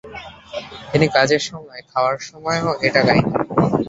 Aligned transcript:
তিনি 0.91 1.05
কাজের 1.07 1.41
সময়, 1.49 1.81
খাওয়ার 1.91 2.17
সময় 2.21 2.59
ও 2.61 2.71
এটা 2.87 3.01
গাইতেন। 3.07 3.33